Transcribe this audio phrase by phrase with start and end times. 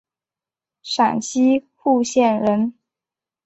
[0.81, 2.73] 陕西户县人。